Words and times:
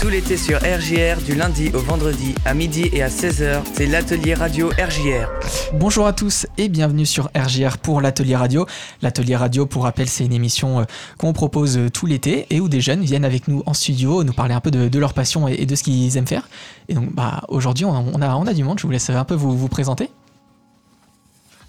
Tout 0.00 0.08
l'été 0.08 0.38
sur 0.38 0.56
RJR, 0.60 1.20
du 1.26 1.34
lundi 1.34 1.70
au 1.74 1.78
vendredi, 1.80 2.34
à 2.46 2.54
midi 2.54 2.88
et 2.90 3.02
à 3.02 3.08
16h, 3.08 3.60
c'est 3.74 3.84
l'atelier 3.84 4.32
radio 4.32 4.70
RJR. 4.70 5.28
Bonjour 5.74 6.06
à 6.06 6.14
tous 6.14 6.46
et 6.56 6.70
bienvenue 6.70 7.04
sur 7.04 7.28
RJR 7.36 7.76
pour 7.76 8.00
l'atelier 8.00 8.34
radio. 8.34 8.64
L'atelier 9.02 9.36
radio, 9.36 9.66
pour 9.66 9.82
rappel, 9.82 10.08
c'est 10.08 10.24
une 10.24 10.32
émission 10.32 10.80
euh, 10.80 10.84
qu'on 11.18 11.34
propose 11.34 11.76
euh, 11.76 11.90
tout 11.90 12.06
l'été 12.06 12.46
et 12.48 12.60
où 12.60 12.70
des 12.70 12.80
jeunes 12.80 13.02
viennent 13.02 13.26
avec 13.26 13.46
nous 13.46 13.62
en 13.66 13.74
studio 13.74 14.24
nous 14.24 14.32
parler 14.32 14.54
un 14.54 14.60
peu 14.62 14.70
de, 14.70 14.98
leur 14.98 15.12
passion 15.12 15.46
et, 15.48 15.66
de 15.66 15.74
ce 15.74 15.82
qu'ils 15.82 16.16
aiment 16.16 16.26
faire. 16.26 16.48
Et 16.88 16.94
donc 16.94 17.14
bah, 17.14 17.42
aujourd'hui, 17.48 17.84
on 17.84 18.22
a, 18.22 18.34
on 18.36 18.46
a 18.46 18.54
du 18.54 18.64
monde, 18.64 18.78
je 18.78 18.86
vous 18.86 18.92
laisse 18.92 19.10
un 19.10 19.24
peu 19.24 19.34
vous, 19.34 19.54
vous 19.54 19.68
présenter. 19.68 20.08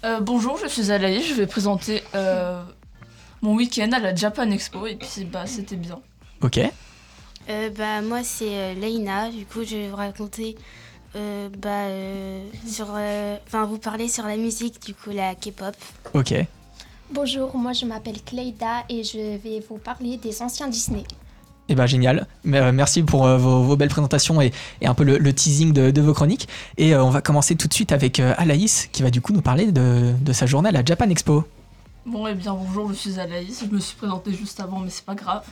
Euh, 0.04 0.20
bonjour, 0.20 0.56
je 0.56 0.68
suis 0.68 0.90
Alaï, 0.90 1.22
je 1.22 1.34
vais 1.34 1.46
présenter 1.46 2.02
mon 3.42 3.54
week-end 3.56 3.90
à 3.92 3.98
la 3.98 4.14
Japan 4.14 4.50
Expo 4.50 4.86
et 4.86 4.96
puis 4.96 5.26
bah, 5.30 5.44
c'était 5.46 5.76
bien. 5.76 5.98
Ok. 6.40 6.60
Euh, 7.52 7.70
bah, 7.76 8.00
moi, 8.00 8.20
c'est 8.22 8.48
euh, 8.48 8.74
Leïna. 8.74 9.30
Du 9.30 9.44
coup, 9.44 9.62
je 9.62 9.76
vais 9.76 9.88
vous 9.88 9.96
raconter. 9.96 10.56
Euh, 11.14 11.48
bah, 11.58 11.88
sur, 12.66 12.86
enfin, 13.46 13.66
vous 13.66 13.78
parler 13.78 14.08
sur 14.08 14.24
la 14.24 14.36
musique, 14.36 14.82
du 14.82 14.94
coup, 14.94 15.10
la 15.10 15.34
K-pop. 15.34 15.76
Ok. 16.14 16.34
Bonjour, 17.10 17.54
moi 17.58 17.74
je 17.74 17.84
m'appelle 17.84 18.22
Cleida 18.24 18.84
et 18.88 19.04
je 19.04 19.36
vais 19.36 19.62
vous 19.68 19.76
parler 19.76 20.16
des 20.16 20.40
anciens 20.40 20.68
Disney. 20.68 21.04
Eh 21.68 21.74
ben 21.74 21.84
génial, 21.84 22.26
merci 22.42 23.02
pour 23.02 23.26
vos, 23.26 23.76
belles 23.76 23.90
présentations 23.90 24.40
et, 24.40 24.50
un 24.82 24.94
peu 24.94 25.04
le, 25.04 25.32
teasing 25.34 25.74
de, 25.74 26.00
vos 26.00 26.14
chroniques. 26.14 26.48
Et 26.78 26.96
on 26.96 27.10
va 27.10 27.20
commencer 27.20 27.54
tout 27.54 27.68
de 27.68 27.74
suite 27.74 27.92
avec 27.92 28.18
Alaïs 28.18 28.88
qui 28.92 29.02
va 29.02 29.10
du 29.10 29.20
coup 29.20 29.34
nous 29.34 29.42
parler 29.42 29.72
de, 29.72 30.14
de 30.18 30.32
sa 30.32 30.46
journée 30.46 30.70
à 30.70 30.72
la 30.72 30.82
Japan 30.82 31.10
Expo. 31.10 31.44
Bon, 32.06 32.26
et 32.26 32.30
eh 32.30 32.34
bien 32.34 32.54
bonjour, 32.54 32.88
je 32.88 32.94
suis 32.94 33.20
Alaïs, 33.20 33.62
je 33.62 33.74
me 33.74 33.78
suis 33.78 33.96
présentée 33.96 34.32
juste 34.32 34.58
avant 34.60 34.80
mais 34.80 34.88
c'est 34.88 35.04
pas 35.04 35.14
grave. 35.14 35.44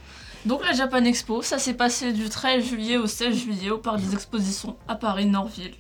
Donc 0.47 0.65
la 0.65 0.73
Japan 0.73 1.05
Expo, 1.05 1.43
ça 1.43 1.59
s'est 1.59 1.75
passé 1.75 2.13
du 2.13 2.29
13 2.29 2.65
juillet 2.65 2.97
au 2.97 3.07
16 3.07 3.37
juillet 3.37 3.71
au 3.71 3.79
Parc 3.79 4.01
des 4.01 4.15
Expositions 4.15 4.77
à 4.89 4.95
Paris, 4.95 5.27
Norville. 5.27 5.75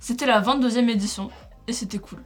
C'était 0.00 0.26
la 0.26 0.40
22e 0.40 0.88
édition 0.88 1.30
et 1.68 1.72
c'était 1.72 1.98
cool. 1.98 2.22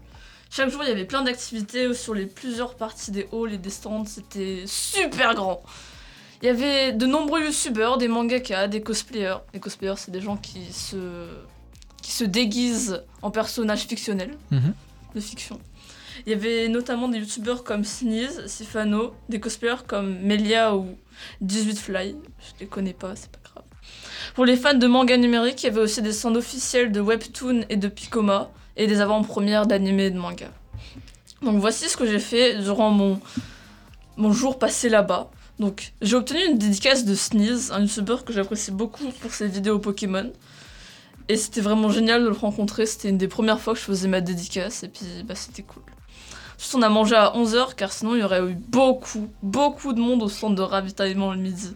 Chaque 0.51 0.71
jour, 0.71 0.83
il 0.83 0.89
y 0.89 0.93
avait 0.93 1.05
plein 1.05 1.23
d'activités 1.23 1.93
sur 1.95 2.15
les 2.15 2.27
plusieurs 2.27 2.75
parties 2.75 3.11
des 3.11 3.29
halls 3.33 3.53
et 3.53 3.59
des 3.59 3.71
stands, 3.71 4.05
c'était 4.07 4.65
super 4.67 5.35
grand. 5.35 5.63
Il 6.43 6.47
y 6.47 6.49
avait 6.49 6.93
de 6.93 7.07
nombreux 7.07 7.45
youtubeurs, 7.45 7.99
des 7.99 8.09
mangakas, 8.09 8.67
des 8.67 8.81
cosplayers. 8.81 9.37
Les 9.53 9.61
cosplayers, 9.61 9.95
c'est 9.99 10.11
des 10.11 10.23
gens 10.23 10.37
qui 10.37 10.73
se, 10.73 11.29
qui 12.03 12.11
se 12.11 12.25
déguisent 12.25 13.03
en 13.21 13.31
personnages 13.31 13.87
fictionnels, 13.87 14.37
mhm. 14.51 14.75
de 15.15 15.21
fiction. 15.21 15.61
Il 16.27 16.31
y 16.31 16.35
avait 16.35 16.69
notamment 16.69 17.09
des 17.09 17.19
youtubeurs 17.19 17.65
comme 17.65 17.85
Sneeze, 17.85 18.47
Sifano, 18.47 19.15
des 19.29 19.41
cosplayers 19.41 19.85
comme 19.87 20.19
Melia 20.21 20.77
ou 20.77 20.97
18 21.41 21.79
Fly. 21.79 22.17
Je 22.39 22.61
les 22.61 22.67
connais 22.67 22.93
pas, 22.93 23.17
c'est 23.17 23.31
pas 23.31 23.39
grave. 23.43 23.65
Pour 24.35 24.45
les 24.45 24.57
fans 24.57 24.75
de 24.75 24.87
manga 24.87 25.17
numérique, 25.17 25.63
il 25.63 25.67
y 25.67 25.69
avait 25.71 25.81
aussi 25.81 26.03
des 26.03 26.13
stands 26.13 26.35
officiels 26.35 26.93
de 26.93 27.01
Webtoon 27.01 27.65
et 27.69 27.77
de 27.77 27.89
Picoma 27.89 28.51
et 28.77 28.87
des 28.87 29.01
avant-premières 29.01 29.67
d'anime 29.67 30.01
et 30.01 30.11
de 30.11 30.19
manga. 30.19 30.51
Donc 31.43 31.59
voici 31.59 31.89
ce 31.89 31.97
que 31.97 32.07
j'ai 32.07 32.19
fait 32.19 32.59
durant 32.59 32.91
mon, 32.91 33.21
mon 34.17 34.33
jour 34.33 34.59
passé 34.59 34.89
là-bas. 34.89 35.31
Donc 35.59 35.93
j'ai 36.01 36.17
obtenu 36.17 36.41
une 36.47 36.59
dédicace 36.59 37.05
de 37.05 37.15
Sneeze, 37.15 37.71
un 37.73 37.81
youtubeur 37.81 38.25
que 38.25 38.33
j'apprécie 38.33 38.71
beaucoup 38.71 39.09
pour 39.21 39.33
ses 39.33 39.49
vidéos 39.49 39.79
Pokémon. 39.79 40.33
Et 41.29 41.37
c'était 41.37 41.61
vraiment 41.61 41.91
génial 41.91 42.23
de 42.23 42.29
le 42.29 42.35
rencontrer, 42.35 42.87
c'était 42.87 43.09
une 43.09 43.19
des 43.19 43.29
premières 43.29 43.61
fois 43.61 43.75
que 43.75 43.79
je 43.79 43.85
faisais 43.85 44.09
ma 44.09 44.21
dédicace 44.21 44.83
et 44.83 44.89
puis 44.89 45.07
bah, 45.25 45.35
c'était 45.35 45.63
cool. 45.63 45.83
On 46.75 46.83
a 46.83 46.89
mangé 46.89 47.17
à 47.17 47.33
11h 47.35 47.75
car 47.75 47.93
sinon 47.93 48.15
il 48.15 48.21
y 48.21 48.23
aurait 48.23 48.43
eu 48.43 48.55
beaucoup, 48.55 49.29
beaucoup 49.43 49.93
de 49.93 50.01
monde 50.01 50.23
au 50.23 50.29
stand 50.29 50.57
de 50.57 50.63
ravitaillement 50.63 51.33
le 51.33 51.39
midi. 51.39 51.75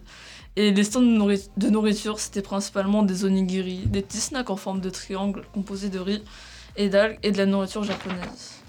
Et 0.55 0.71
les 0.71 0.83
stands 0.85 1.01
de, 1.01 1.69
nourriture, 1.69 2.19
c'était 2.19 2.41
principalement 2.41 3.03
des 3.03 3.25
onigiri, 3.25 3.79
des 3.87 4.01
petits 4.01 4.21
snacks 4.21 4.49
en 4.49 4.55
forme 4.55 4.79
de 4.79 4.89
triangle 4.89 5.43
composés 5.53 5.89
de 5.89 5.99
riz 5.99 6.23
et 6.77 6.87
d'algues 6.87 7.19
et 7.23 7.31
de 7.31 7.37
la 7.37 7.45
nourriture 7.45 7.83
japonaise. 7.83 8.61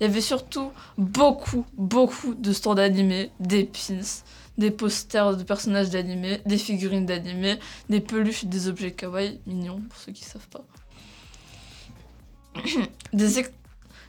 Il 0.00 0.06
y 0.06 0.10
avait 0.10 0.20
surtout 0.20 0.72
beaucoup, 0.98 1.64
beaucoup 1.74 2.34
de 2.34 2.52
stands 2.52 2.76
animés, 2.76 3.30
des 3.38 3.64
pins, 3.64 4.00
des 4.58 4.70
posters 4.70 5.36
de 5.36 5.42
personnages 5.44 5.90
d'animés, 5.90 6.40
des 6.44 6.58
figurines 6.58 7.06
d'animés, 7.06 7.58
des 7.88 8.00
peluches 8.00 8.44
et 8.44 8.48
des 8.48 8.68
objets 8.68 8.90
kawaii, 8.90 9.40
mignons 9.46 9.80
pour 9.88 9.98
ceux 9.98 10.12
qui 10.12 10.24
ne 10.24 10.28
savent 10.28 10.48
pas. 10.48 10.64
des, 13.12 13.38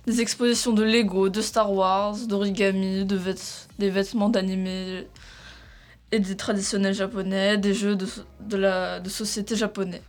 des 0.08 0.22
expositions 0.22 0.72
de 0.72 0.84
Lego, 0.84 1.28
de 1.28 1.42
Star 1.42 1.72
Wars, 1.74 2.16
d'origami, 2.28 3.04
de 3.04 3.20
des 3.78 3.90
vêtements 3.90 4.30
d'animé 4.30 5.06
et 6.14 6.20
des 6.20 6.38
traditionnels 6.38 6.94
japonais, 6.94 7.58
des 7.58 7.74
jeux 7.74 7.98
de, 7.98 8.58
la, 8.58 9.02
de 9.02 9.10
société 9.10 9.58
japonais. 9.58 10.02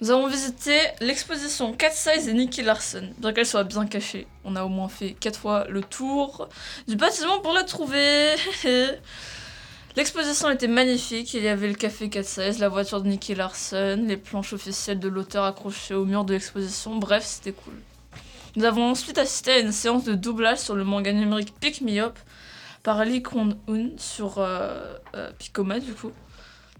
Nous 0.00 0.10
avons 0.10 0.26
visité 0.26 0.76
l'exposition 1.00 1.72
Cat 1.72 1.92
Size 1.92 2.26
et 2.28 2.32
Nicky 2.32 2.62
Larson, 2.62 3.10
bien 3.18 3.32
qu'elle 3.32 3.46
soit 3.46 3.62
bien 3.62 3.86
cachée. 3.86 4.26
On 4.44 4.56
a 4.56 4.64
au 4.64 4.68
moins 4.68 4.88
fait 4.88 5.12
quatre 5.12 5.38
fois 5.38 5.66
le 5.68 5.80
tour 5.80 6.48
du 6.88 6.96
bâtiment 6.96 7.38
pour 7.40 7.52
la 7.52 7.62
trouver. 7.62 8.34
L'exposition 9.96 10.50
était 10.50 10.66
magnifique, 10.66 11.32
il 11.34 11.44
y 11.44 11.48
avait 11.48 11.68
le 11.68 11.74
café 11.74 12.08
Cat 12.08 12.24
Size, 12.24 12.58
la 12.58 12.68
voiture 12.68 13.02
de 13.02 13.08
Nicky 13.08 13.36
Larson, 13.36 14.02
les 14.04 14.16
planches 14.16 14.52
officielles 14.52 14.98
de 14.98 15.08
l'auteur 15.08 15.44
accrochées 15.44 15.94
au 15.94 16.04
mur 16.04 16.24
de 16.24 16.32
l'exposition, 16.32 16.96
bref, 16.96 17.24
c'était 17.24 17.52
cool. 17.52 17.74
Nous 18.54 18.64
avons 18.64 18.90
ensuite 18.90 19.16
assisté 19.16 19.52
à 19.52 19.58
une 19.60 19.72
séance 19.72 20.04
de 20.04 20.14
doublage 20.14 20.58
sur 20.58 20.74
le 20.74 20.84
manga 20.84 21.12
numérique 21.12 21.54
Pick 21.58 21.80
Me 21.80 21.98
Up 22.00 22.18
par 22.82 23.04
Lee 23.04 23.22
Kwon-un 23.22 23.90
sur 23.96 24.38
euh, 24.38 24.94
euh, 25.14 25.30
du 25.80 25.94
coup. 25.94 26.12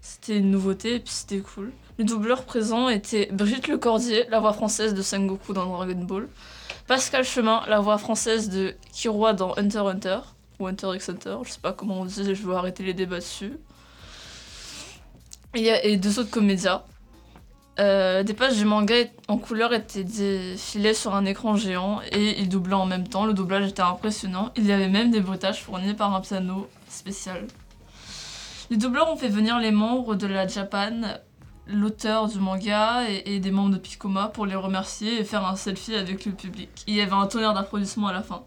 C'était 0.02 0.36
une 0.36 0.50
nouveauté 0.50 0.96
et 0.96 1.00
puis 1.00 1.12
c'était 1.12 1.38
cool. 1.38 1.72
Les 1.98 2.04
doubleurs 2.04 2.44
présents 2.44 2.88
étaient 2.88 3.28
Brigitte 3.32 3.68
Lecordier, 3.68 4.26
la 4.28 4.40
voix 4.40 4.52
française 4.52 4.94
de 4.94 5.00
Sengoku 5.00 5.52
dans 5.52 5.64
Dragon 5.64 6.04
Ball, 6.04 6.28
Pascal 6.88 7.24
Chemin, 7.24 7.62
la 7.68 7.80
voix 7.80 7.98
française 7.98 8.50
de 8.50 8.74
Kiroa 8.92 9.32
dans 9.32 9.56
Hunter 9.56 9.78
Hunter, 9.78 10.18
ou 10.58 10.66
Hunter 10.66 10.90
x 10.94 11.08
Hunter, 11.08 11.36
je 11.44 11.52
sais 11.52 11.60
pas 11.60 11.72
comment 11.72 12.00
on 12.00 12.04
dit, 12.04 12.34
je 12.34 12.42
veux 12.42 12.54
arrêter 12.54 12.82
les 12.82 12.94
débats 12.94 13.20
dessus. 13.20 13.52
Et, 15.54 15.68
et 15.84 15.96
deux 15.96 16.18
autres 16.18 16.30
comédiens, 16.30 16.82
euh, 17.78 18.22
des 18.22 18.34
pages 18.34 18.58
du 18.58 18.66
manga 18.66 18.94
en 19.28 19.38
couleur 19.38 19.72
étaient 19.72 20.04
défilées 20.04 20.92
sur 20.92 21.14
un 21.14 21.24
écran 21.24 21.56
géant 21.56 22.00
et 22.10 22.38
ils 22.38 22.48
doublaient 22.48 22.74
en 22.74 22.86
même 22.86 23.08
temps. 23.08 23.24
Le 23.24 23.32
doublage 23.32 23.68
était 23.68 23.82
impressionnant. 23.82 24.52
Il 24.56 24.66
y 24.66 24.72
avait 24.72 24.88
même 24.88 25.10
des 25.10 25.20
bruitages 25.20 25.62
fournis 25.62 25.94
par 25.94 26.14
un 26.14 26.20
piano 26.20 26.68
spécial. 26.88 27.46
Les 28.70 28.76
doubleurs 28.76 29.10
ont 29.10 29.16
fait 29.16 29.28
venir 29.28 29.58
les 29.58 29.70
membres 29.70 30.14
de 30.14 30.26
la 30.26 30.46
Japan, 30.46 31.00
l'auteur 31.66 32.28
du 32.28 32.38
manga 32.38 33.08
et, 33.08 33.40
des 33.40 33.50
membres 33.50 33.70
de 33.70 33.78
Picoma 33.78 34.28
pour 34.28 34.44
les 34.44 34.54
remercier 34.54 35.20
et 35.20 35.24
faire 35.24 35.46
un 35.46 35.56
selfie 35.56 35.94
avec 35.94 36.26
le 36.26 36.32
public. 36.32 36.70
Il 36.86 36.94
y 36.94 37.00
avait 37.00 37.12
un 37.12 37.26
tonnerre 37.26 37.54
d'applaudissements 37.54 38.08
à 38.08 38.12
la 38.12 38.22
fin. 38.22 38.42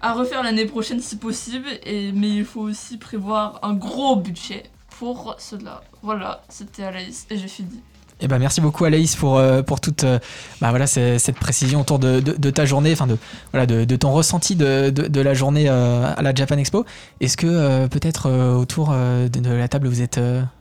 À 0.00 0.12
refaire 0.12 0.42
l'année 0.42 0.66
prochaine 0.66 1.00
si 1.00 1.16
possible, 1.16 1.68
mais 1.84 2.30
il 2.30 2.44
faut 2.44 2.60
aussi 2.60 2.98
prévoir 2.98 3.58
un 3.62 3.74
gros 3.74 4.16
budget 4.16 4.64
pour 4.98 5.34
cela. 5.38 5.82
Voilà, 6.02 6.42
c'était 6.48 6.84
Alaïs 6.84 7.26
et 7.30 7.36
j'ai 7.36 7.48
fini. 7.48 7.82
Eh 8.20 8.28
ben, 8.28 8.38
merci 8.38 8.62
beaucoup 8.62 8.86
Anaïs 8.86 9.14
pour, 9.14 9.36
euh, 9.36 9.62
pour 9.62 9.80
toute 9.80 10.04
euh, 10.04 10.18
bah 10.62 10.70
voilà, 10.70 10.86
cette 10.86 11.38
précision 11.38 11.82
autour 11.82 11.98
de, 11.98 12.20
de, 12.20 12.50
ta 12.50 12.64
journée, 12.64 12.92
enfin 12.92 13.06
de, 13.06 13.18
voilà, 13.52 13.66
de, 13.66 13.84
de, 13.84 13.96
ton 13.96 14.10
ressenti 14.10 14.56
de, 14.56 14.88
de, 14.88 15.20
la 15.20 15.34
journée 15.34 15.66
euh, 15.68 16.14
à 16.16 16.22
la 16.22 16.34
Japan 16.34 16.56
Expo. 16.56 16.86
Est-ce 17.20 17.36
que 17.36 17.86
peut-être 17.88 18.30
autour 18.56 18.90
de, 18.90 19.50
la 19.50 19.68
table 19.68 19.88
vous 19.88 20.00
êtes 20.00 20.18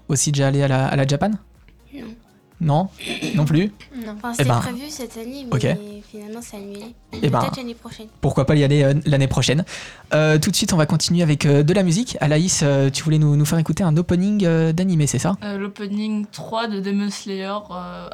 aussi 0.09 0.33
déjà 0.33 0.47
allé 0.47 0.63
à 0.63 0.67
la, 0.67 0.87
à 0.87 0.95
la 0.97 1.07
Japan? 1.07 1.31
Non 2.61 2.87
Non 3.35 3.45
plus 3.45 3.71
Non. 3.95 4.15
Enfin, 4.17 4.33
c'était 4.33 4.43
eh 4.43 4.47
ben, 4.47 4.59
prévu 4.59 4.89
cette 4.89 5.17
année, 5.17 5.45
mais 5.51 6.01
finalement 6.09 6.39
c'est 6.41 6.57
annulé. 6.57 6.95
Eh 7.11 7.29
ben, 7.29 7.39
Peut-être 7.39 7.57
l'année 7.57 7.75
prochaine. 7.75 8.07
Pourquoi 8.21 8.45
pas 8.45 8.55
y 8.55 8.63
aller 8.63 8.83
euh, 8.83 8.93
l'année 9.05 9.27
prochaine 9.27 9.65
euh, 10.13 10.39
Tout 10.39 10.51
de 10.51 10.55
suite, 10.55 10.71
on 10.71 10.77
va 10.77 10.85
continuer 10.85 11.21
avec 11.21 11.45
euh, 11.45 11.63
de 11.63 11.73
la 11.73 11.83
musique. 11.83 12.17
Alaïs, 12.21 12.63
tu 12.93 13.03
voulais 13.03 13.17
nous, 13.17 13.35
nous, 13.35 13.45
faire 13.45 13.59
écouter 13.59 13.83
un 13.83 13.97
opening 13.97 14.71
d'animé, 14.71 15.07
c'est 15.07 15.19
ça? 15.19 15.35
L'opening 15.57 16.25
3 16.31 16.67
de 16.67 16.79
Demon 16.79 17.09
Slayer, 17.09 17.57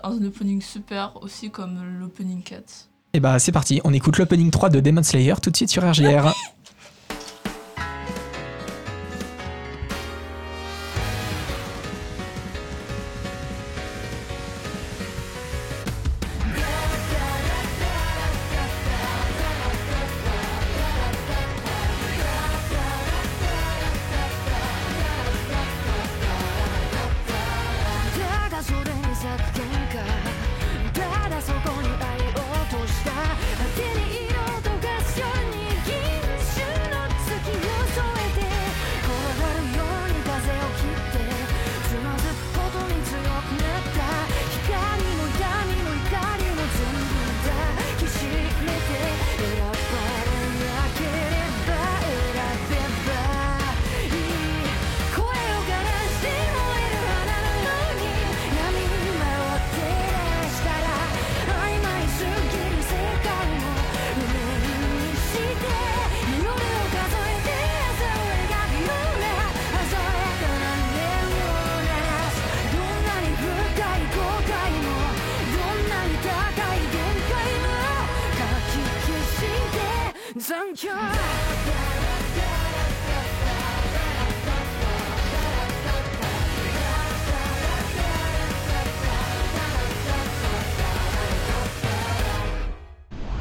un 0.04 0.26
opening 0.26 0.62
super 0.62 1.14
aussi 1.22 1.52
comme 1.52 1.80
l'opening 2.00 2.42
4. 2.42 2.64
Et 3.14 3.20
bah 3.20 3.40
c'est 3.40 3.52
parti, 3.52 3.82
on 3.84 3.94
écoute 3.94 4.18
l'opening 4.18 4.52
3 4.52 4.70
de 4.70 4.80
Demon 4.80 5.04
Slayer 5.04 5.36
tout 5.42 5.50
de 5.50 5.58
suite 5.58 5.70
sur 5.70 5.84
RGR. 5.84 6.34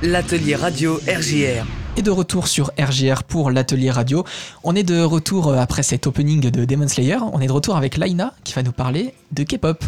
L'atelier 0.02 0.55
radio 0.56 0.94
RJR. 1.06 1.67
Et 1.99 2.00
de 2.00 2.11
retour 2.11 2.49
sur 2.49 2.70
RGR 2.79 3.23
pour 3.23 3.50
l'atelier 3.50 3.91
radio. 3.91 4.25
On 4.64 4.75
est 4.75 4.82
de 4.82 5.02
retour 5.02 5.49
euh, 5.49 5.58
après 5.58 5.82
cet 5.82 6.06
opening 6.06 6.50
de 6.50 6.64
Demon 6.64 6.88
Slayer. 6.88 7.19
On 7.35 7.38
est 7.43 7.49
de 7.49 7.52
retour 7.52 7.76
avec 7.76 7.99
Laina 7.99 8.32
qui 8.43 8.55
va 8.55 8.62
nous 8.62 8.73
parler 8.73 9.12
de 9.32 9.44
K-pop. 9.44 9.85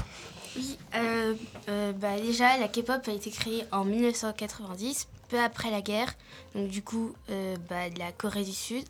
Oui, 0.54 0.76
euh, 0.96 1.32
euh, 1.70 1.92
bah 1.92 2.20
déjà, 2.22 2.58
la 2.58 2.68
K-pop 2.68 3.00
a 3.08 3.10
été 3.10 3.30
créée 3.30 3.64
en 3.72 3.86
1990, 3.86 5.08
peu 5.30 5.40
après 5.40 5.70
la 5.70 5.80
guerre, 5.80 6.12
donc 6.54 6.68
du 6.68 6.82
coup, 6.82 7.14
euh, 7.30 7.56
bah, 7.70 7.88
de 7.88 7.98
la 7.98 8.12
Corée 8.12 8.44
du 8.44 8.52
Sud. 8.52 8.84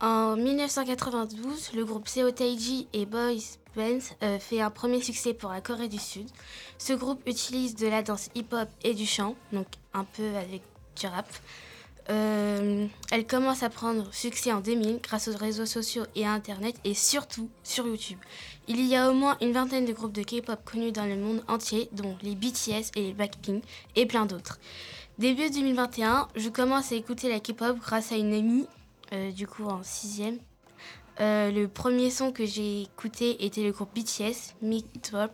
En 0.00 0.34
1992, 0.36 1.72
le 1.76 1.84
groupe 1.84 2.08
Seo 2.08 2.30
Taiji 2.30 2.86
et 2.94 3.04
Boys 3.04 3.58
Euh, 3.76 4.38
fait 4.38 4.60
un 4.60 4.70
premier 4.70 5.00
succès 5.00 5.34
pour 5.34 5.50
la 5.50 5.60
Corée 5.60 5.88
du 5.88 5.98
Sud. 5.98 6.28
Ce 6.78 6.92
groupe 6.92 7.20
utilise 7.26 7.74
de 7.74 7.86
la 7.86 8.02
danse 8.02 8.30
hip-hop 8.34 8.68
et 8.84 8.94
du 8.94 9.06
chant, 9.06 9.34
donc 9.52 9.66
un 9.92 10.04
peu 10.04 10.36
avec 10.36 10.62
du 10.98 11.06
rap. 11.06 11.26
Euh, 12.10 12.86
elle 13.10 13.26
commence 13.26 13.62
à 13.62 13.70
prendre 13.70 14.12
succès 14.12 14.52
en 14.52 14.60
2000 14.60 15.00
grâce 15.02 15.28
aux 15.28 15.36
réseaux 15.36 15.66
sociaux 15.66 16.04
et 16.14 16.26
à 16.26 16.32
Internet 16.32 16.76
et 16.84 16.94
surtout 16.94 17.48
sur 17.62 17.86
YouTube. 17.86 18.18
Il 18.68 18.84
y 18.84 18.94
a 18.94 19.10
au 19.10 19.14
moins 19.14 19.36
une 19.40 19.52
vingtaine 19.52 19.86
de 19.86 19.92
groupes 19.92 20.12
de 20.12 20.22
K-pop 20.22 20.60
connus 20.64 20.92
dans 20.92 21.06
le 21.06 21.16
monde 21.16 21.42
entier, 21.48 21.88
dont 21.92 22.16
les 22.22 22.34
BTS 22.34 22.90
et 22.94 23.02
les 23.02 23.12
Blackpink 23.14 23.64
et 23.96 24.06
plein 24.06 24.26
d'autres. 24.26 24.58
Début 25.18 25.48
2021, 25.50 26.28
je 26.36 26.48
commence 26.48 26.92
à 26.92 26.96
écouter 26.96 27.28
la 27.28 27.40
K-pop 27.40 27.78
grâce 27.78 28.12
à 28.12 28.16
une 28.16 28.34
amie, 28.34 28.66
euh, 29.12 29.32
du 29.32 29.46
coup 29.46 29.64
en 29.64 29.82
sixième. 29.82 30.38
Euh, 31.20 31.50
le 31.50 31.68
premier 31.68 32.10
son 32.10 32.32
que 32.32 32.44
j'ai 32.44 32.82
écouté 32.82 33.44
était 33.44 33.62
le 33.62 33.72
groupe 33.72 33.90
BTS, 33.94 34.54
Drop. 35.10 35.32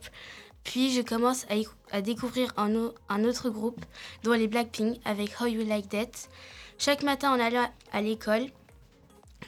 Puis 0.63 0.91
je 0.93 1.01
commence 1.01 1.47
à, 1.49 1.57
écou- 1.57 1.75
à 1.91 2.03
découvrir 2.03 2.53
un 2.57 3.25
autre 3.25 3.49
groupe, 3.49 3.83
dont 4.23 4.33
les 4.35 4.47
Blackpink, 4.47 4.99
avec 5.07 5.41
How 5.41 5.47
You 5.47 5.65
Like 5.65 5.89
That. 5.89 6.29
Chaque 6.79 7.03
matin 7.03 7.33
en 7.33 7.41
allant 7.41 7.69
à 7.93 8.03
l'école, 8.03 8.47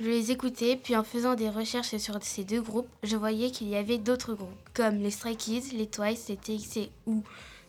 je 0.01 0.05
les 0.07 0.31
écoutais, 0.31 0.77
puis 0.83 0.97
en 0.97 1.05
faisant 1.05 1.35
des 1.35 1.51
recherches 1.51 1.97
sur 1.99 2.19
ces 2.23 2.45
deux 2.45 2.63
groupes, 2.63 2.89
je 3.03 3.17
voyais 3.17 3.51
qu'il 3.51 3.69
y 3.69 3.77
avait 3.77 3.99
d'autres 3.99 4.33
groupes, 4.33 4.49
comme 4.73 4.99
les 5.03 5.11
Stray 5.11 5.37
Kids, 5.37 5.75
les 5.75 5.87
Twice, 5.87 6.29
les 6.29 6.37
TXT 6.39 6.89
ou 7.07 7.23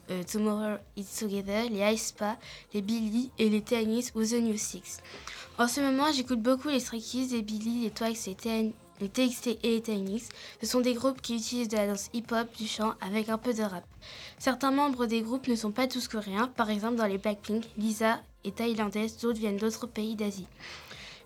euh, 0.10 0.24
Tomorrow 0.24 0.77
It's 0.95 1.19
Together, 1.19 1.69
les 1.69 1.80
aespa, 1.80 2.38
les 2.74 2.81
Billy 2.81 3.30
et 3.39 3.50
les 3.50 3.62
Tennis 3.62 4.12
ou 4.15 4.24
The 4.24 4.36
New 4.42 4.57
Six. 4.57 5.00
En 5.59 5.67
ce 5.67 5.81
moment, 5.81 6.11
j'écoute 6.11 6.41
beaucoup 6.41 6.69
les 6.69 6.79
Stray 6.79 7.00
Kids, 7.00 7.27
les 7.31 7.44
Billy, 7.44 7.83
les 7.83 7.91
Twice, 7.91 8.25
les, 8.25 8.73
les 9.00 9.09
TXT 9.09 9.59
et 9.61 9.75
les 9.75 9.81
Tennis. 9.83 10.29
Ce 10.59 10.67
sont 10.67 10.81
des 10.81 10.95
groupes 10.95 11.21
qui 11.21 11.35
utilisent 11.35 11.67
de 11.67 11.77
la 11.77 11.85
danse 11.85 12.09
hip-hop, 12.11 12.47
du 12.57 12.67
chant 12.67 12.95
avec 13.01 13.29
un 13.29 13.38
peu 13.38 13.53
de 13.53 13.61
rap. 13.61 13.83
Certains 14.39 14.71
membres 14.71 15.05
des 15.05 15.21
groupes 15.21 15.47
ne 15.47 15.55
sont 15.55 15.71
pas 15.71 15.85
tous 15.85 16.07
coréens, 16.07 16.47
par 16.47 16.71
exemple 16.71 16.95
dans 16.95 17.05
les 17.05 17.19
Blackpink, 17.19 17.65
Lisa 17.77 18.19
est 18.44 18.55
thaïlandaise, 18.55 19.19
d'autres 19.19 19.38
viennent 19.38 19.57
d'autres 19.57 19.85
pays 19.85 20.15
d'Asie. 20.15 20.47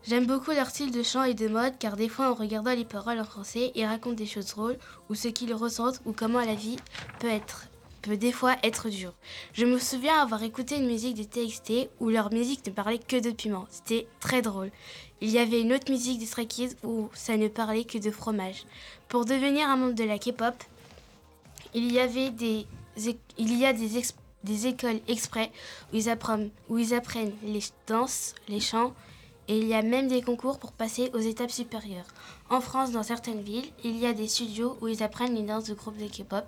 J'aime 0.06 0.26
beaucoup 0.26 0.52
leur 0.52 0.68
style 0.68 0.92
de 0.92 1.04
chant 1.04 1.24
et 1.24 1.34
de 1.34 1.48
mode 1.48 1.78
car 1.80 1.96
des 1.96 2.10
fois 2.10 2.30
en 2.30 2.34
regardant 2.34 2.76
les 2.76 2.86
paroles 2.86 3.20
en 3.20 3.26
français, 3.26 3.72
ils 3.76 3.86
racontent 3.86 4.16
des 4.16 4.26
choses 4.26 4.48
drôles 4.48 4.78
ou 5.10 5.16
ce 5.16 5.30
qu'ils 5.30 5.54
ressentent 5.54 6.02
ou 6.06 6.12
comment 6.12 6.42
la 6.42 6.56
vie 6.56 6.78
peut 7.20 7.30
être 7.30 7.68
peut 8.02 8.18
des 8.18 8.32
fois 8.32 8.56
être 8.64 8.90
dure. 8.90 9.14
Je 9.54 9.66
me 9.66 9.80
souviens 9.80 10.22
avoir 10.22 10.44
écouté 10.44 10.78
une 10.78 10.88
musique 10.88 11.16
des 11.16 11.26
TXT 11.26 11.90
où 12.00 12.10
leur 12.10 12.32
musique 12.32 12.66
ne 12.66 12.72
parlait 12.72 13.00
que 13.00 13.20
de 13.20 13.32
piment. 13.32 13.68
C'était 13.70 14.08
très 14.20 14.42
drôle. 14.42 14.72
Il 15.22 15.30
y 15.30 15.40
avait 15.40 15.62
une 15.62 15.74
autre 15.74 15.92
musique 15.92 16.20
des 16.20 16.26
Stray 16.26 16.48
Kids 16.48 16.76
où 16.84 17.10
ça 17.14 17.38
ne 17.38 17.48
parlait 17.48 17.86
que 17.86 17.98
de 17.98 18.12
fromage. 18.12 18.66
Pour 19.08 19.26
devenir 19.26 19.68
un 19.68 19.78
membre 19.78 19.96
de 19.96 20.04
la 20.04 20.20
K-pop, 20.20 20.56
il 21.74 21.92
y 21.92 22.00
avait 22.00 22.30
des 22.30 22.66
il 23.38 23.56
y 23.56 23.66
a 23.66 23.74
des, 23.74 24.02
des 24.44 24.68
écoles 24.68 25.00
exprès 25.08 25.52
où 25.94 25.98
ils 25.98 26.10
apprennent 26.10 26.50
où 26.70 26.78
ils 26.78 26.94
apprennent 26.94 27.34
les 27.44 27.64
danses, 27.88 28.34
les 28.48 28.60
chants 28.60 28.94
et 29.48 29.58
il 29.58 29.68
y 29.68 29.74
a 29.74 29.82
même 29.82 30.08
des 30.08 30.22
concours 30.22 30.60
pour 30.60 30.72
passer 30.72 31.10
aux 31.14 31.20
étapes 31.20 31.52
supérieures. 31.52 32.08
En 32.50 32.62
France, 32.62 32.92
dans 32.92 33.04
certaines 33.04 33.42
villes, 33.42 33.72
il 33.84 33.98
y 33.98 34.06
a 34.06 34.14
des 34.14 34.28
studios 34.28 34.78
où 34.82 34.88
ils 34.88 35.04
apprennent 35.04 35.36
les 35.36 35.44
danses 35.44 35.66
de 35.66 35.74
groupes 35.74 35.98
de 35.98 36.08
K-pop. 36.08 36.46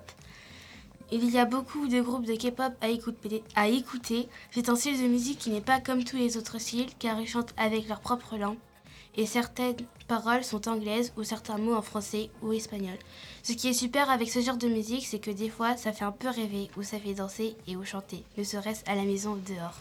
Il 1.12 1.28
y 1.28 1.38
a 1.38 1.44
beaucoup 1.44 1.88
de 1.88 2.00
groupes 2.00 2.24
de 2.24 2.34
K-pop 2.34 2.72
à 2.80 2.88
écouter. 2.88 4.28
C'est 4.52 4.68
un 4.68 4.76
style 4.76 5.02
de 5.02 5.08
musique 5.08 5.38
qui 5.38 5.50
n'est 5.50 5.60
pas 5.60 5.80
comme 5.80 6.04
tous 6.04 6.16
les 6.16 6.36
autres 6.36 6.60
styles 6.60 6.86
car 7.00 7.20
ils 7.20 7.26
chantent 7.26 7.54
avec 7.56 7.88
leur 7.88 8.00
propre 8.00 8.36
langue 8.36 8.58
et 9.16 9.26
certaines 9.26 9.74
paroles 10.06 10.44
sont 10.44 10.68
anglaises 10.68 11.12
ou 11.16 11.24
certains 11.24 11.58
mots 11.58 11.74
en 11.74 11.82
français 11.82 12.30
ou 12.42 12.52
espagnol. 12.52 12.96
Ce 13.42 13.52
qui 13.52 13.68
est 13.68 13.72
super 13.72 14.08
avec 14.08 14.30
ce 14.30 14.40
genre 14.40 14.56
de 14.56 14.68
musique, 14.68 15.04
c'est 15.04 15.18
que 15.18 15.32
des 15.32 15.48
fois 15.48 15.76
ça 15.76 15.92
fait 15.92 16.04
un 16.04 16.12
peu 16.12 16.28
rêver 16.28 16.70
ou 16.76 16.82
ça 16.84 16.98
fait 16.98 17.14
danser 17.14 17.56
et 17.66 17.76
ou 17.76 17.84
chanter, 17.84 18.22
ne 18.38 18.44
serait-ce 18.44 18.88
à 18.88 18.94
la 18.94 19.02
maison 19.02 19.32
ou 19.32 19.40
dehors. 19.52 19.74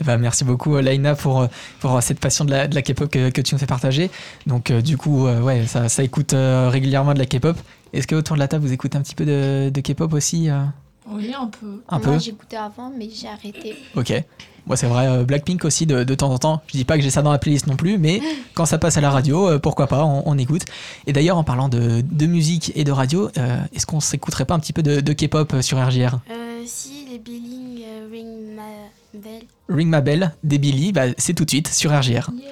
Eh 0.00 0.04
ben, 0.04 0.16
merci 0.16 0.44
beaucoup 0.44 0.76
euh, 0.76 0.82
Laina 0.82 1.16
pour, 1.16 1.40
euh, 1.40 1.46
pour 1.80 1.96
euh, 1.96 2.00
cette 2.00 2.20
passion 2.20 2.44
de 2.44 2.52
la, 2.52 2.68
de 2.68 2.74
la 2.76 2.82
K-pop 2.82 3.10
que, 3.10 3.40
tu 3.40 3.54
nous 3.54 3.58
fais 3.58 3.66
partager. 3.66 4.10
Donc 4.46 4.70
du 4.70 4.96
coup, 4.96 5.26
ouais, 5.26 5.66
ça, 5.66 5.88
ça 5.88 6.02
écoute 6.02 6.34
régulièrement 6.34 7.14
de 7.14 7.18
la 7.18 7.26
K-pop. 7.26 7.56
Est-ce 7.92 8.06
que 8.06 8.14
autour 8.14 8.36
de 8.36 8.40
la 8.40 8.48
table 8.48 8.64
vous 8.66 8.72
écoutez 8.72 8.98
un 8.98 9.02
petit 9.02 9.14
peu 9.14 9.24
de, 9.24 9.70
de 9.70 9.80
K-pop 9.80 10.12
aussi 10.12 10.50
euh 10.50 10.60
Oui, 11.10 11.32
un 11.38 11.46
peu. 11.46 11.82
Un 11.88 11.98
Moi, 11.98 12.18
j'écoutais 12.18 12.56
avant, 12.56 12.92
mais 12.96 13.08
j'ai 13.12 13.28
arrêté. 13.28 13.76
Ok. 13.96 14.12
Moi 14.66 14.76
c'est 14.76 14.86
vrai, 14.86 15.06
euh, 15.08 15.24
Blackpink 15.24 15.64
aussi 15.64 15.86
de, 15.86 16.04
de 16.04 16.14
temps 16.14 16.30
en 16.30 16.38
temps. 16.38 16.62
Je 16.66 16.72
dis 16.72 16.84
pas 16.84 16.98
que 16.98 17.02
j'ai 17.02 17.08
ça 17.08 17.22
dans 17.22 17.32
la 17.32 17.38
playlist 17.38 17.66
non 17.66 17.76
plus, 17.76 17.96
mais 17.96 18.20
quand 18.54 18.66
ça 18.66 18.76
passe 18.76 18.98
à 18.98 19.00
la 19.00 19.10
radio, 19.10 19.48
euh, 19.48 19.58
pourquoi 19.58 19.86
pas, 19.86 20.04
on, 20.04 20.22
on 20.26 20.36
écoute. 20.36 20.64
Et 21.06 21.14
d'ailleurs 21.14 21.38
en 21.38 21.44
parlant 21.44 21.70
de, 21.70 22.02
de 22.02 22.26
musique 22.26 22.72
et 22.74 22.84
de 22.84 22.92
radio, 22.92 23.30
euh, 23.38 23.58
est-ce 23.74 23.86
qu'on 23.86 24.00
s'écouterait 24.00 24.44
pas 24.44 24.52
un 24.54 24.58
petit 24.58 24.74
peu 24.74 24.82
de, 24.82 25.00
de 25.00 25.12
K-pop 25.14 25.62
sur 25.62 25.78
RGR 25.82 26.18
Euh, 26.30 26.62
si 26.66 27.06
les 27.10 27.18
Billing 27.18 27.82
euh, 27.82 28.08
Ring 28.12 28.28
Ma 28.54 29.18
Bell. 29.18 29.42
Ring 29.70 29.88
My 29.94 30.02
Bell 30.02 30.34
des 30.44 30.58
Billy, 30.58 30.92
bah, 30.92 31.04
c'est 31.16 31.32
tout 31.32 31.46
de 31.46 31.50
suite 31.50 31.68
sur 31.68 31.90
RGR. 31.90 32.28
Ring 32.28 32.42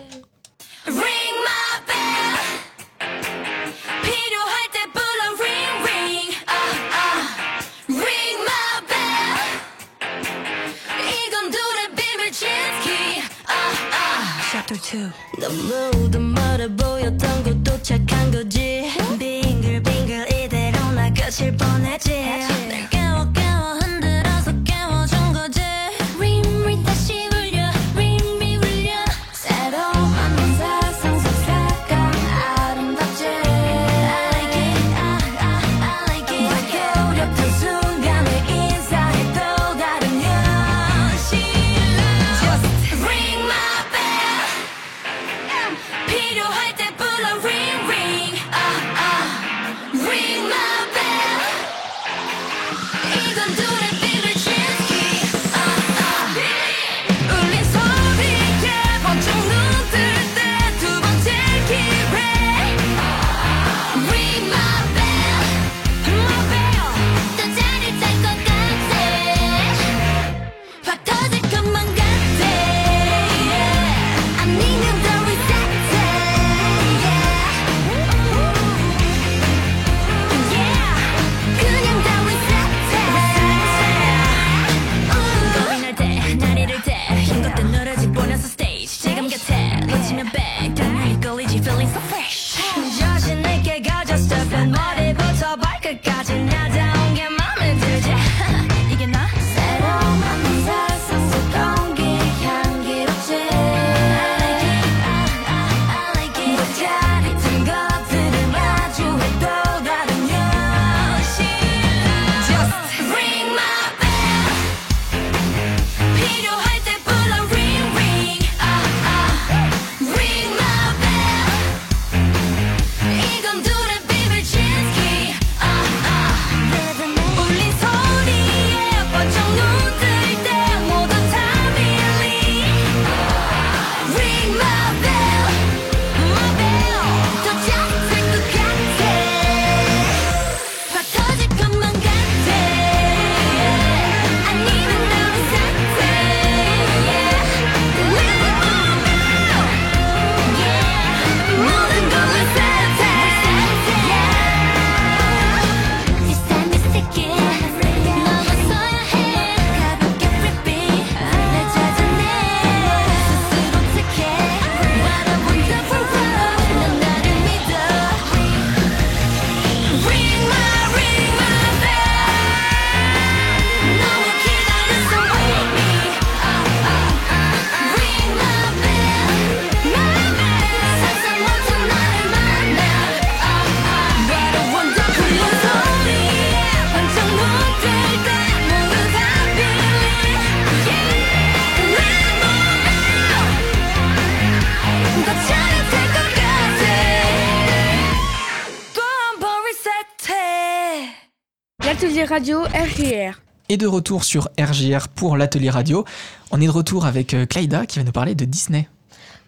radio 202.37 202.61
RJR. 202.65 203.41
Et 203.71 203.79
de 203.79 203.87
retour 203.87 204.23
sur 204.23 204.51
RGR 204.61 205.09
pour 205.09 205.39
l'atelier 205.39 205.71
radio. 205.71 206.05
On 206.51 206.61
est 206.61 206.67
de 206.67 206.71
retour 206.71 207.07
avec 207.07 207.33
euh, 207.33 207.47
Clyda 207.47 207.87
qui 207.87 207.99
va 207.99 208.05
nous 208.05 208.13
parler 208.13 208.35
de 208.35 208.45
Disney. 208.45 208.91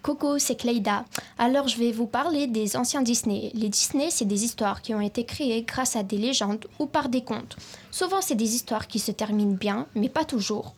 Coucou, 0.01 0.39
c'est 0.39 0.55
Clayda. 0.55 1.05
Alors, 1.37 1.67
je 1.67 1.77
vais 1.77 1.91
vous 1.91 2.07
parler 2.07 2.47
des 2.47 2.75
anciens 2.75 3.03
Disney. 3.03 3.51
Les 3.53 3.69
Disney, 3.69 4.07
c'est 4.09 4.25
des 4.25 4.43
histoires 4.43 4.81
qui 4.81 4.95
ont 4.95 5.01
été 5.01 5.23
créées 5.23 5.61
grâce 5.61 5.95
à 5.95 6.01
des 6.01 6.17
légendes 6.17 6.65
ou 6.79 6.87
par 6.87 7.09
des 7.09 7.23
contes. 7.23 7.57
Souvent, 7.91 8.21
c'est 8.21 8.33
des 8.33 8.55
histoires 8.55 8.87
qui 8.87 8.97
se 8.97 9.11
terminent 9.11 9.53
bien, 9.55 9.85
mais 9.93 10.09
pas 10.09 10.25
toujours. 10.25 10.73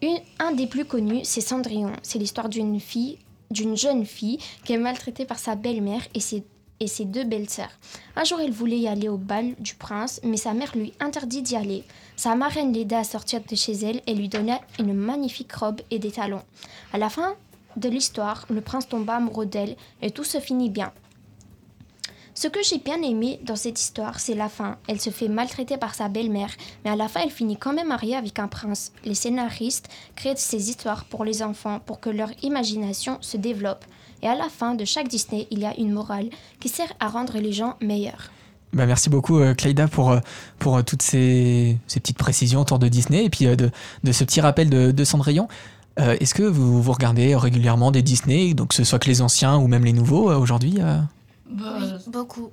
Une- 0.00 0.20
un 0.38 0.52
des 0.52 0.68
plus 0.68 0.84
connus, 0.84 1.22
c'est 1.24 1.40
Cendrillon. 1.40 1.92
C'est 2.04 2.20
l'histoire 2.20 2.48
d'une 2.48 2.78
fille, 2.78 3.18
d'une 3.50 3.76
jeune 3.76 4.06
fille 4.06 4.38
qui 4.64 4.74
est 4.74 4.78
maltraitée 4.78 5.24
par 5.24 5.40
sa 5.40 5.56
belle-mère 5.56 6.02
et 6.14 6.20
ses, 6.20 6.44
et 6.82 6.88
ses 6.88 7.04
deux 7.04 7.22
belles-sœurs. 7.22 7.70
Un 8.16 8.24
jour, 8.24 8.40
elle 8.40 8.50
voulait 8.50 8.78
y 8.78 8.88
aller 8.88 9.08
au 9.08 9.16
bal 9.16 9.54
du 9.60 9.74
prince, 9.76 10.20
mais 10.24 10.36
sa 10.36 10.52
mère 10.52 10.76
lui 10.76 10.92
interdit 10.98 11.40
d'y 11.40 11.54
aller. 11.54 11.84
Sa 12.16 12.34
marraine 12.34 12.72
l'aida 12.72 12.98
à 12.98 13.04
sortir 13.04 13.40
de 13.48 13.54
chez 13.54 13.72
elle 13.72 14.02
et 14.08 14.14
lui 14.14 14.28
donna 14.28 14.60
une 14.80 14.92
magnifique 14.92 15.52
robe 15.52 15.80
et 15.92 16.00
des 16.00 16.10
talons. 16.10 16.42
À 16.92 16.98
la 16.98 17.08
fin 17.08 17.34
de 17.76 17.88
l'histoire, 17.88 18.46
le 18.50 18.60
prince 18.60 18.88
tomba 18.88 19.14
amoureux 19.14 19.46
d'elle 19.46 19.76
et 20.02 20.10
tout 20.10 20.24
se 20.24 20.40
finit 20.40 20.70
bien. 20.70 20.92
Ce 22.34 22.48
que 22.48 22.62
j'ai 22.62 22.78
bien 22.78 23.00
aimé 23.02 23.38
dans 23.44 23.56
cette 23.56 23.78
histoire, 23.78 24.18
c'est 24.18 24.34
la 24.34 24.48
fin. 24.48 24.78
Elle 24.88 25.00
se 25.00 25.10
fait 25.10 25.28
maltraiter 25.28 25.76
par 25.76 25.94
sa 25.94 26.08
belle-mère, 26.08 26.50
mais 26.84 26.90
à 26.90 26.96
la 26.96 27.06
fin, 27.06 27.20
elle 27.22 27.30
finit 27.30 27.58
quand 27.58 27.74
même 27.74 27.88
mariée 27.88 28.16
avec 28.16 28.38
un 28.38 28.48
prince. 28.48 28.92
Les 29.04 29.14
scénaristes 29.14 29.88
créent 30.16 30.36
ces 30.36 30.70
histoires 30.70 31.04
pour 31.04 31.24
les 31.24 31.42
enfants, 31.42 31.78
pour 31.78 32.00
que 32.00 32.10
leur 32.10 32.30
imagination 32.42 33.18
se 33.20 33.36
développe. 33.36 33.84
Et 34.22 34.28
à 34.28 34.34
la 34.34 34.48
fin 34.48 34.74
de 34.74 34.84
chaque 34.84 35.08
Disney, 35.08 35.46
il 35.50 35.58
y 35.58 35.64
a 35.66 35.76
une 35.78 35.92
morale 35.92 36.28
qui 36.60 36.68
sert 36.68 36.92
à 37.00 37.08
rendre 37.08 37.38
les 37.38 37.52
gens 37.52 37.76
meilleurs. 37.80 38.30
Bah, 38.72 38.86
merci 38.86 39.10
beaucoup 39.10 39.38
euh, 39.38 39.52
Clyda 39.54 39.88
pour, 39.88 40.12
euh, 40.12 40.20
pour 40.58 40.76
euh, 40.76 40.82
toutes 40.82 41.02
ces, 41.02 41.76
ces 41.86 42.00
petites 42.00 42.16
précisions 42.16 42.60
autour 42.60 42.78
de 42.78 42.88
Disney 42.88 43.24
et 43.24 43.30
puis 43.30 43.46
euh, 43.46 43.56
de, 43.56 43.70
de 44.04 44.12
ce 44.12 44.24
petit 44.24 44.40
rappel 44.40 44.70
de, 44.70 44.92
de 44.92 45.04
Cendrillon. 45.04 45.48
Euh, 45.98 46.16
Est-ce 46.20 46.34
que 46.34 46.42
vous, 46.42 46.80
vous 46.82 46.92
regardez 46.92 47.36
régulièrement 47.36 47.90
des 47.90 48.00
Disney, 48.00 48.54
donc 48.54 48.68
que 48.68 48.74
ce 48.74 48.84
soit 48.84 48.98
que 48.98 49.08
les 49.08 49.20
anciens 49.20 49.56
ou 49.58 49.66
même 49.66 49.84
les 49.84 49.92
nouveaux 49.92 50.30
euh, 50.30 50.38
aujourd'hui 50.38 50.76
euh? 50.78 51.00
Bah, 51.50 51.76
Oui, 51.80 51.88
beaucoup. 52.10 52.50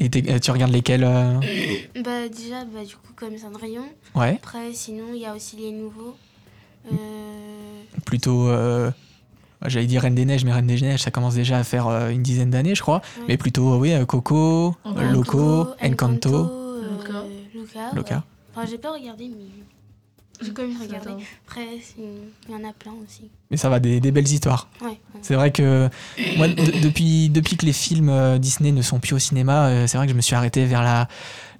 Et 0.00 0.10
euh, 0.28 0.38
tu 0.40 0.50
regardes 0.50 0.72
lesquels 0.72 1.04
euh? 1.04 1.38
Bah 2.04 2.28
déjà, 2.28 2.64
bah, 2.64 2.84
du 2.84 2.96
coup, 2.96 3.12
comme 3.14 3.36
Cendrillon. 3.38 3.84
Ouais, 4.16 4.38
Après, 4.42 4.72
sinon, 4.72 5.04
il 5.14 5.20
y 5.20 5.26
a 5.26 5.34
aussi 5.36 5.56
les 5.56 5.70
nouveaux. 5.70 6.16
Euh, 6.92 6.96
plutôt. 8.04 8.48
Euh, 9.64 9.68
J'allais 9.68 9.86
dire 9.86 10.02
Reine 10.02 10.14
des 10.14 10.24
Neiges, 10.24 10.44
mais 10.44 10.52
Reine 10.52 10.66
des 10.66 10.80
Neiges, 10.80 11.02
ça 11.02 11.10
commence 11.10 11.34
déjà 11.34 11.58
à 11.58 11.64
faire 11.64 11.86
euh, 11.88 12.10
une 12.10 12.22
dizaine 12.22 12.50
d'années, 12.50 12.74
je 12.74 12.82
crois. 12.82 13.02
Ouais. 13.18 13.24
Mais 13.28 13.36
plutôt, 13.36 13.76
oui, 13.78 13.92
euh, 13.92 14.04
Coco, 14.04 14.74
Encanto, 14.84 15.00
euh, 15.00 15.12
Loco, 15.12 15.66
Encanto, 15.82 16.34
euh, 16.34 16.82
Luca. 16.98 17.24
Luca. 17.54 17.94
Loca. 17.94 18.14
ouais. 18.16 18.20
Enfin, 18.54 18.66
j'ai 18.70 18.78
pas 18.78 18.92
regardé, 18.92 19.28
mais 19.28 19.44
j'ai 20.40 20.52
quand 20.52 20.62
même 20.62 20.76
regardé. 20.80 21.10
Après, 21.46 21.66
il 21.98 22.52
y 22.52 22.54
en 22.54 22.68
a 22.68 22.72
plein 22.72 22.92
aussi. 23.04 23.28
Mais 23.50 23.56
ça 23.56 23.68
va, 23.68 23.80
des, 23.80 23.98
des 24.00 24.10
belles 24.12 24.28
histoires. 24.28 24.68
Ouais. 24.80 24.88
ouais. 24.88 24.96
C'est 25.22 25.34
vrai 25.34 25.50
que 25.52 25.88
moi, 26.36 26.46
de- 26.48 26.80
depuis, 26.82 27.28
depuis 27.28 27.56
que 27.56 27.66
les 27.66 27.72
films 27.72 28.08
euh, 28.08 28.38
Disney 28.38 28.70
ne 28.72 28.82
sont 28.82 29.00
plus 29.00 29.14
au 29.14 29.18
cinéma, 29.18 29.66
euh, 29.66 29.86
c'est 29.86 29.96
vrai 29.96 30.06
que 30.06 30.12
je 30.12 30.16
me 30.16 30.20
suis 30.22 30.34
arrêté 30.36 30.64
vers 30.64 30.82
la, 30.82 31.08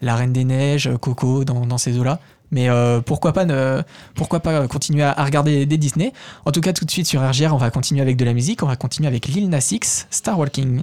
la 0.01 0.15
Reine 0.17 0.33
des 0.33 0.45
Neiges, 0.45 0.87
euh, 0.87 0.97
Coco, 0.97 1.45
dans, 1.45 1.67
dans 1.67 1.79
ces 1.79 1.99
eaux-là. 1.99 2.21
Mais 2.51 2.69
euh, 2.69 3.01
pourquoi 3.01 3.33
pas 3.33 3.45
ne, 3.45 3.83
pas 4.15 4.69
continuer 4.69 5.03
à, 5.03 5.13
à 5.13 5.25
regarder 5.25 5.67
des 5.67 5.77
Disney 5.77 6.13
En 6.45 6.53
tout 6.53 6.61
cas, 6.61 6.73
tout 6.73 6.85
de 6.85 6.91
suite 6.91 7.07
sur 7.07 7.21
RGR, 7.21 7.53
on 7.53 7.59
va 7.59 7.71
continuer 7.71 8.01
avec 8.01 8.17
de 8.17 8.25
la 8.25 8.33
musique. 8.33 8.63
On 8.63 8.67
va 8.67 8.77
continuer 8.77 9.09
avec 9.09 9.27
Lil 9.27 9.49
Nas 9.49 9.69
X, 9.73 10.07
Star 10.11 10.39
Walking. 10.39 10.83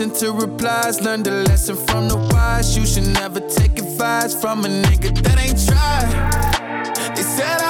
Listen 0.00 0.18
to 0.18 0.32
replies. 0.32 1.02
Learn 1.02 1.22
the 1.22 1.30
lesson 1.30 1.76
from 1.76 2.08
the 2.08 2.16
wise. 2.32 2.76
You 2.76 2.86
should 2.86 3.06
never 3.12 3.40
take 3.40 3.78
advice 3.78 4.34
from 4.34 4.64
a 4.64 4.68
nigga 4.68 5.10
that 5.22 5.38
ain't 5.38 5.60
tried. 5.66 7.14
They 7.14 7.22
said 7.22 7.60
I 7.60 7.69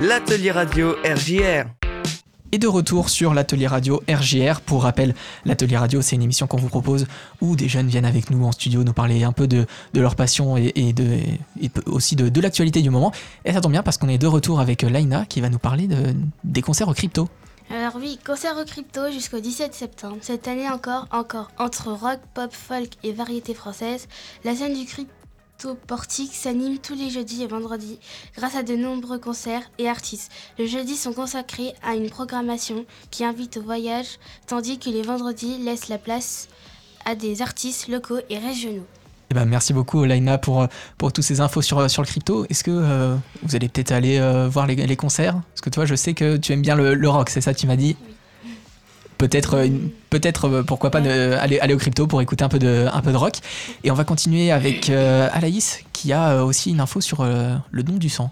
L'atelier 0.00 0.52
radio 0.52 0.94
RJR. 1.02 1.85
Et 2.52 2.58
de 2.58 2.68
retour 2.68 3.10
sur 3.10 3.34
l'atelier 3.34 3.66
radio 3.66 4.02
RGR. 4.08 4.60
Pour 4.60 4.84
rappel, 4.84 5.14
l'atelier 5.44 5.76
radio, 5.76 6.00
c'est 6.00 6.14
une 6.14 6.22
émission 6.22 6.46
qu'on 6.46 6.56
vous 6.56 6.68
propose 6.68 7.06
où 7.40 7.56
des 7.56 7.68
jeunes 7.68 7.88
viennent 7.88 8.04
avec 8.04 8.30
nous 8.30 8.44
en 8.44 8.52
studio 8.52 8.84
nous 8.84 8.92
parler 8.92 9.24
un 9.24 9.32
peu 9.32 9.48
de, 9.48 9.66
de 9.94 10.00
leur 10.00 10.14
passion 10.14 10.56
et, 10.56 10.92
de, 10.92 11.18
aussi 11.86 12.14
de, 12.14 12.28
de 12.28 12.40
l'actualité 12.40 12.82
du 12.82 12.90
moment. 12.90 13.12
Et 13.44 13.52
ça 13.52 13.60
tombe 13.60 13.72
bien 13.72 13.82
parce 13.82 13.98
qu'on 13.98 14.08
est 14.08 14.18
de 14.18 14.28
retour 14.28 14.60
avec 14.60 14.82
Laina 14.82 15.26
qui 15.26 15.40
va 15.40 15.48
nous 15.48 15.58
parler 15.58 15.88
de, 15.88 16.14
des 16.44 16.62
concerts 16.62 16.88
au 16.88 16.94
crypto. 16.94 17.28
Alors 17.68 17.96
oui, 17.96 18.18
concert 18.24 18.56
au 18.56 18.64
crypto 18.64 19.10
jusqu'au 19.10 19.40
17 19.40 19.74
septembre. 19.74 20.18
Cette 20.20 20.46
année 20.46 20.68
encore, 20.68 21.08
encore, 21.10 21.50
entre 21.58 21.90
rock, 21.90 22.20
pop, 22.32 22.52
folk 22.52 22.90
et 23.02 23.12
variété 23.12 23.54
française, 23.54 24.06
la 24.44 24.54
scène 24.54 24.74
du 24.74 24.84
crypto 24.84 25.12
portique 25.86 26.34
s'anime 26.34 26.78
tous 26.78 26.94
les 26.94 27.10
jeudis 27.10 27.42
et 27.42 27.46
vendredis 27.46 27.98
grâce 28.36 28.56
à 28.56 28.62
de 28.62 28.76
nombreux 28.76 29.18
concerts 29.18 29.70
et 29.78 29.88
artistes. 29.88 30.30
Les 30.58 30.66
jeudis 30.66 30.96
sont 30.96 31.12
consacrés 31.12 31.72
à 31.82 31.94
une 31.94 32.10
programmation 32.10 32.84
qui 33.10 33.24
invite 33.24 33.56
au 33.56 33.62
voyage, 33.62 34.18
tandis 34.46 34.78
que 34.78 34.90
les 34.90 35.02
vendredis 35.02 35.58
laissent 35.58 35.88
la 35.88 35.98
place 35.98 36.48
à 37.04 37.14
des 37.14 37.42
artistes 37.42 37.88
locaux 37.88 38.20
et 38.28 38.38
régionaux. 38.38 38.86
Eh 39.30 39.34
ben, 39.34 39.44
merci 39.44 39.72
beaucoup 39.72 40.04
Laina 40.04 40.38
pour, 40.38 40.66
pour 40.98 41.12
toutes 41.12 41.24
ces 41.24 41.40
infos 41.40 41.62
sur, 41.62 41.90
sur 41.90 42.02
le 42.02 42.06
crypto. 42.06 42.46
Est-ce 42.48 42.62
que 42.62 42.70
euh, 42.70 43.16
vous 43.42 43.56
allez 43.56 43.68
peut-être 43.68 43.92
aller 43.92 44.18
euh, 44.18 44.48
voir 44.48 44.66
les, 44.66 44.76
les 44.76 44.96
concerts? 44.96 45.40
Parce 45.52 45.60
que 45.62 45.70
toi, 45.70 45.84
je 45.84 45.96
sais 45.96 46.14
que 46.14 46.36
tu 46.36 46.52
aimes 46.52 46.62
bien 46.62 46.76
le, 46.76 46.94
le 46.94 47.08
rock, 47.08 47.30
c'est 47.30 47.40
ça 47.40 47.52
tu 47.52 47.66
m'as 47.66 47.76
dit? 47.76 47.96
Peut-être, 49.18 49.54
euh, 49.54 49.68
peut-être 50.10 50.46
euh, 50.48 50.62
pourquoi 50.62 50.90
pas 50.90 51.00
ne- 51.00 51.32
aller, 51.40 51.58
aller 51.60 51.74
au 51.74 51.78
crypto 51.78 52.06
pour 52.06 52.20
écouter 52.20 52.44
un 52.44 52.48
peu 52.48 52.58
de, 52.58 52.86
un 52.92 53.00
peu 53.00 53.12
de 53.12 53.16
rock. 53.16 53.36
Et 53.82 53.90
on 53.90 53.94
va 53.94 54.04
continuer 54.04 54.52
avec 54.52 54.90
euh, 54.90 55.28
Alaïs 55.32 55.80
qui 55.92 56.12
a 56.12 56.30
euh, 56.32 56.42
aussi 56.44 56.70
une 56.70 56.80
info 56.80 57.00
sur 57.00 57.20
euh, 57.22 57.56
le 57.70 57.82
don 57.82 57.94
du 57.94 58.08
sang. 58.10 58.30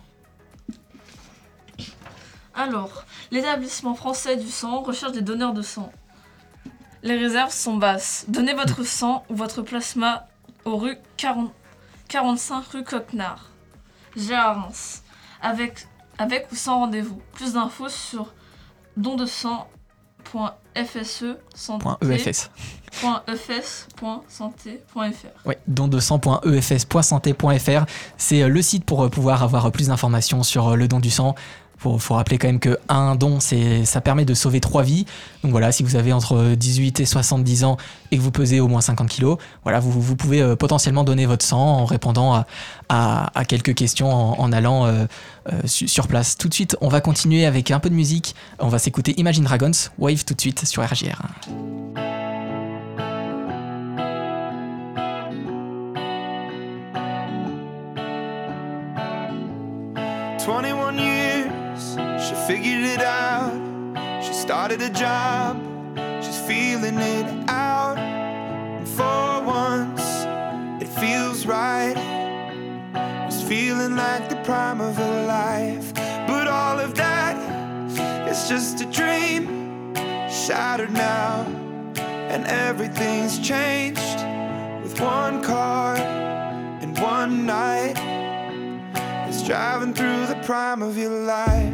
Alors, 2.55 3.05
l'établissement 3.31 3.95
français 3.95 4.37
du 4.37 4.49
sang 4.49 4.83
recherche 4.83 5.13
des 5.13 5.23
donneurs 5.23 5.55
de 5.55 5.63
sang. 5.63 5.91
Les 7.03 7.17
réserves 7.17 7.53
sont 7.53 7.77
basses. 7.77 8.27
Donnez 8.29 8.55
votre 8.55 8.85
sang 8.85 9.25
ou 9.29 9.35
votre 9.35 9.63
plasma 9.63 10.27
aux 10.65 10.77
rues 10.77 10.99
40 11.17 11.53
45 12.09 12.65
rue 12.73 12.85
Coquenard, 12.85 13.51
Gérard 14.17 14.63
Reims, 14.65 15.03
avec, 15.41 15.87
avec 16.19 16.47
ou 16.53 16.55
sans 16.55 16.79
rendez-vous. 16.81 17.21
Plus 17.33 17.55
d'infos 17.55 17.89
sur 17.89 18.35
dondesang.fse 18.97 19.35
Point 19.35 19.65
E 19.65 19.74
EFS. 22.03 22.51
.efs.santé.fr. 23.29 25.49
Ouais, 25.49 25.59
don 25.67 25.89
de 25.89 25.99
sang.efs.santé.fr. 25.99 27.85
C'est 28.17 28.43
euh, 28.43 28.49
le 28.49 28.63
site 28.63 28.85
pour 28.85 29.03
euh, 29.03 29.09
pouvoir 29.09 29.43
avoir 29.43 29.67
euh, 29.67 29.71
plus 29.71 29.89
d'informations 29.89 30.43
sur 30.43 30.77
le 30.77 30.89
don 30.89 31.01
du 31.01 31.11
sang. 31.11 31.35
Faut, 31.79 31.99
faut 31.99 32.15
rappeler 32.15 32.39
quand 32.39 32.49
même 32.49 32.61
que 32.61 32.79
un 32.89 33.15
don, 33.15 33.41
c'est, 33.41 33.85
ça 33.85 34.01
permet 34.01 34.25
de 34.25 34.35
sauver 34.35 34.61
trois 34.61 34.83
vies. 34.83 35.05
Donc 35.43 35.51
voilà, 35.51 35.73
si 35.73 35.83
vous 35.83 35.97
avez 35.97 36.13
entre 36.13 36.55
18 36.55 37.01
et 37.01 37.05
70 37.05 37.65
ans 37.65 37.77
et 38.11 38.17
que 38.17 38.23
vous 38.23 38.31
pesez 38.31 38.61
au 38.61 38.69
moins 38.69 38.81
50 38.81 39.09
kilos, 39.09 39.39
voilà, 39.65 39.81
vous, 39.81 40.17
pouvez 40.17 40.41
euh, 40.41 40.57
potentiellement 40.57 41.05
donner 41.05 41.27
votre 41.27 41.45
sang 41.45 41.59
en 41.59 41.85
répondant 41.85 42.45
à, 42.89 43.31
quelques 43.49 43.75
questions 43.75 44.41
en, 44.41 44.53
allant 44.53 44.87
euh, 44.87 45.05
euh, 45.53 45.61
su- 45.67 45.89
sur 45.89 46.07
place. 46.09 46.37
Tout 46.39 46.49
de 46.49 46.55
suite, 46.55 46.77
on 46.81 46.89
va 46.89 47.01
continuer 47.01 47.45
avec 47.45 47.71
un 47.71 47.81
peu 47.81 47.91
de 47.91 47.95
musique. 47.95 48.35
On 48.59 48.69
va 48.69 48.79
s'écouter 48.79 49.19
Imagine 49.21 49.45
Dragons, 49.45 49.73
Wave 49.99 50.25
tout 50.25 50.35
de 50.35 50.41
suite 50.41 50.65
sur 50.65 50.83
RGR. 50.83 51.21
21 60.47 60.99
years, 60.99 61.24
she 61.24 61.24
figured 62.47 62.85
it 62.85 63.01
out. 63.01 64.23
She 64.23 64.35
started 64.35 64.83
a 64.83 64.91
job, 64.91 65.57
she's 66.23 66.39
feeling 66.41 66.99
it 66.99 67.49
out. 67.49 67.97
And 67.97 68.87
for 68.87 69.43
once, 69.43 70.03
it 70.83 70.89
feels 70.89 71.47
right. 71.47 71.97
Was 73.25 73.43
feeling 73.43 73.97
like 73.97 74.29
the 74.29 74.37
prime 74.45 74.83
of 74.83 74.95
her 74.97 75.27
life. 75.27 75.95
But 76.27 76.47
all 76.47 76.79
of 76.79 76.95
that 76.97 77.37
is 78.29 78.47
just 78.47 78.79
a 78.83 78.87
dream, 78.87 79.95
shattered 80.29 80.93
now. 80.93 81.47
And 81.97 82.45
everything's 82.47 83.39
changed 83.39 84.19
with 84.83 85.01
one 85.01 85.43
car 85.43 85.97
and 85.97 86.99
one 86.99 87.47
night. 87.47 87.97
It's 89.29 89.43
driving 89.43 89.95
through 89.95 90.27
the 90.27 90.39
prime 90.45 90.83
of 90.83 90.99
your 90.99 91.11
life. 91.11 91.74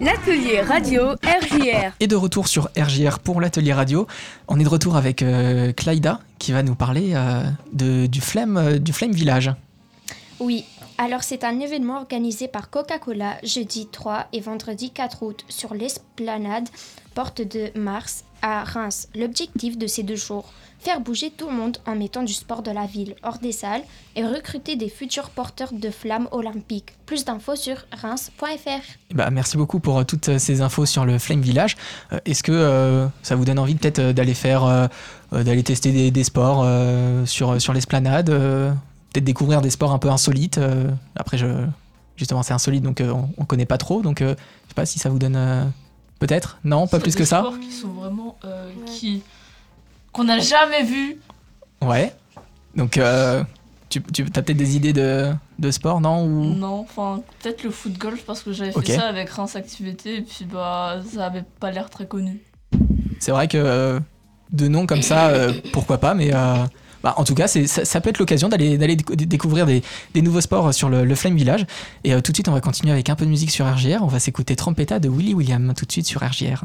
L'atelier 0.00 0.60
radio 0.60 1.12
RJR. 1.22 1.92
Et 2.00 2.08
de 2.08 2.16
retour 2.16 2.48
sur 2.48 2.68
RJR 2.76 3.20
pour 3.20 3.40
l'atelier 3.40 3.72
radio. 3.72 4.08
On 4.48 4.58
est 4.58 4.64
de 4.64 4.68
retour 4.68 4.96
avec 4.96 5.22
euh, 5.22 5.72
Clyda 5.72 6.18
qui 6.38 6.50
va 6.50 6.64
nous 6.64 6.74
parler 6.74 7.12
euh, 7.14 7.44
de, 7.72 8.06
du, 8.06 8.20
Flemme, 8.20 8.56
euh, 8.56 8.78
du 8.78 8.92
Flemme 8.92 9.12
Village. 9.12 9.52
Oui, 10.40 10.64
alors 10.98 11.22
c'est 11.22 11.44
un 11.44 11.60
événement 11.60 11.96
organisé 11.96 12.48
par 12.48 12.70
Coca-Cola 12.70 13.36
jeudi 13.44 13.86
3 13.86 14.26
et 14.32 14.40
vendredi 14.40 14.90
4 14.90 15.22
août 15.22 15.44
sur 15.48 15.74
l'esplanade 15.74 16.68
Porte 17.14 17.42
de 17.42 17.70
Mars 17.78 18.24
à 18.44 18.62
Reims. 18.62 19.08
L'objectif 19.14 19.78
de 19.78 19.86
ces 19.86 20.02
deux 20.02 20.16
jours, 20.16 20.52
faire 20.78 21.00
bouger 21.00 21.30
tout 21.30 21.46
le 21.48 21.54
monde 21.54 21.78
en 21.86 21.96
mettant 21.96 22.22
du 22.22 22.34
sport 22.34 22.62
de 22.62 22.70
la 22.70 22.84
ville 22.84 23.14
hors 23.22 23.38
des 23.38 23.52
salles 23.52 23.80
et 24.16 24.24
recruter 24.24 24.76
des 24.76 24.90
futurs 24.90 25.30
porteurs 25.30 25.72
de 25.72 25.88
flammes 25.88 26.28
olympiques. 26.30 26.92
Plus 27.06 27.24
d'infos 27.24 27.56
sur 27.56 27.76
reims.fr. 28.02 29.14
Bah, 29.14 29.30
merci 29.30 29.56
beaucoup 29.56 29.80
pour 29.80 29.98
euh, 29.98 30.04
toutes 30.04 30.36
ces 30.36 30.60
infos 30.60 30.84
sur 30.84 31.06
le 31.06 31.18
Flame 31.18 31.40
Village. 31.40 31.76
Euh, 32.12 32.18
Est-ce 32.26 32.42
que 32.42 32.52
euh, 32.52 33.06
ça 33.22 33.34
vous 33.34 33.46
donne 33.46 33.58
envie 33.58 33.76
peut-être 33.76 33.98
euh, 34.00 34.12
d'aller 34.12 34.34
faire, 34.34 34.64
euh, 34.64 34.86
euh, 35.32 35.42
d'aller 35.42 35.62
tester 35.62 36.10
des, 36.10 36.24
sports 36.24 36.60
euh, 36.64 37.24
sur, 37.24 37.60
sur 37.62 37.72
l'esplanade 37.72 38.28
euh, 38.28 38.70
Peut-être 39.14 39.24
découvrir 39.24 39.62
des 39.62 39.70
sports 39.70 39.92
un 39.92 39.98
peu 39.98 40.10
insolites 40.10 40.58
euh, 40.58 40.90
Après, 41.16 41.38
justement, 42.16 42.42
c'est 42.42 42.52
insolite, 42.52 42.82
donc 42.82 43.00
euh, 43.00 43.10
on, 43.10 43.30
on 43.38 43.44
connaît 43.46 43.64
pas 43.64 43.78
trop. 43.78 44.02
Donc, 44.02 44.20
euh, 44.20 44.34
je 44.64 44.68
sais 44.68 44.74
pas 44.74 44.84
si 44.84 44.98
ça 44.98 45.08
vous 45.08 45.18
donne. 45.18 45.72
Peut-être 46.18 46.58
Non, 46.64 46.86
pas 46.86 46.98
plus 47.00 47.12
des 47.12 47.18
que 47.18 47.24
ça 47.24 47.40
sports 47.40 47.58
qui 47.60 47.72
sont 47.72 47.88
vraiment 47.88 48.38
euh, 48.44 48.70
qui 48.86 49.22
qu'on 50.12 50.24
n'a 50.24 50.38
jamais 50.38 50.84
vu. 50.84 51.18
Ouais. 51.82 52.14
Donc, 52.76 52.98
euh, 52.98 53.42
tu, 53.88 54.00
tu 54.02 54.22
as 54.22 54.42
peut-être 54.42 54.56
des 54.56 54.76
idées 54.76 54.92
de, 54.92 55.32
de 55.58 55.70
sport, 55.70 56.00
non 56.00 56.24
Ou... 56.24 56.54
Non, 56.54 56.80
enfin 56.80 57.22
peut-être 57.42 57.62
le 57.64 57.70
foot 57.70 57.98
golf 57.98 58.24
parce 58.24 58.42
que 58.42 58.52
j'avais 58.52 58.72
fait 58.72 58.96
ça 58.96 59.06
avec 59.06 59.28
Reims 59.30 59.56
Activité 59.56 60.16
et 60.16 60.22
puis 60.22 60.44
bah 60.44 61.00
ça 61.12 61.26
avait 61.26 61.44
pas 61.60 61.70
l'air 61.70 61.90
très 61.90 62.06
connu. 62.06 62.40
C'est 63.18 63.32
vrai 63.32 63.48
que 63.48 63.58
euh, 63.58 64.00
de 64.52 64.68
noms 64.68 64.86
comme 64.86 65.02
ça, 65.02 65.32
pourquoi 65.72 65.98
pas, 65.98 66.14
mais 66.14 66.32
bah, 67.04 67.12
en 67.18 67.24
tout 67.24 67.34
cas, 67.34 67.46
ça, 67.48 68.00
peut 68.00 68.08
être 68.08 68.18
l'occasion 68.18 68.48
d'aller 68.48 68.78
d'aller 68.78 68.96
décou- 68.96 69.14
découvrir 69.14 69.66
des, 69.66 69.82
nouveaux 70.22 70.40
sports 70.40 70.72
sur 70.72 70.88
le, 70.88 71.14
Flame 71.14 71.36
Village. 71.36 71.66
Et 72.02 72.14
euh, 72.14 72.22
tout 72.22 72.32
de 72.32 72.36
suite, 72.36 72.48
on 72.48 72.52
va 72.52 72.62
continuer 72.62 72.92
avec 72.92 73.10
un 73.10 73.14
peu 73.14 73.26
de 73.26 73.30
musique 73.30 73.50
sur 73.50 73.66
RGR. 73.70 73.98
On 74.00 74.06
va 74.06 74.18
s'écouter 74.18 74.56
Trompetta 74.56 74.98
de 74.98 75.10
Willy 75.10 75.34
William 75.34 75.74
tout 75.76 75.84
de 75.84 75.92
suite 75.92 76.06
sur 76.06 76.22
RGR. 76.22 76.64